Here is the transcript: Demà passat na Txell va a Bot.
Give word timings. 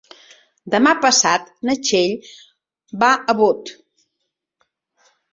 Demà 0.75 0.91
passat 1.01 1.51
na 1.67 1.75
Txell 1.87 2.13
va 3.03 3.09
a 3.33 3.35
Bot. 3.41 3.69